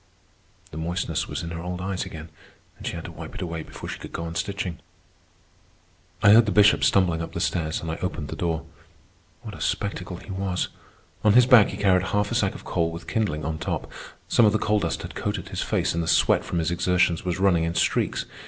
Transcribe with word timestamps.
The 0.71 0.77
moistness 0.79 1.27
was 1.27 1.43
in 1.43 1.51
her 1.51 1.61
old 1.61 1.79
eyes 1.79 2.05
again, 2.05 2.29
and 2.75 2.87
she 2.87 2.93
had 2.93 3.05
to 3.05 3.11
wipe 3.11 3.35
it 3.35 3.41
away 3.43 3.61
before 3.61 3.87
she 3.87 3.99
could 3.99 4.11
go 4.11 4.23
on 4.23 4.33
stitching. 4.33 4.79
I 6.23 6.31
heard 6.31 6.47
the 6.47 6.51
Bishop 6.51 6.83
stumbling 6.83 7.21
up 7.21 7.33
the 7.33 7.39
stairs, 7.39 7.81
and 7.81 7.91
I 7.91 7.97
opened 7.97 8.29
the 8.29 8.35
door. 8.35 8.65
What 9.43 9.53
a 9.53 9.61
spectacle 9.61 10.17
he 10.17 10.31
was. 10.31 10.69
On 11.23 11.33
his 11.33 11.45
back 11.45 11.67
he 11.67 11.77
carried 11.77 12.07
half 12.07 12.31
a 12.31 12.33
sack 12.33 12.55
of 12.55 12.65
coal, 12.65 12.89
with 12.89 13.07
kindling 13.07 13.45
on 13.45 13.59
top. 13.59 13.91
Some 14.27 14.43
of 14.43 14.53
the 14.53 14.57
coal 14.57 14.79
dust 14.79 15.03
had 15.03 15.13
coated 15.13 15.49
his 15.49 15.61
face, 15.61 15.93
and 15.93 16.01
the 16.01 16.07
sweat 16.07 16.43
from 16.43 16.57
his 16.57 16.71
exertions 16.71 17.23
was 17.23 17.37
running 17.39 17.63
in 17.63 17.75
streaks. 17.75 18.25